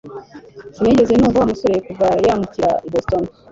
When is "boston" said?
2.93-3.23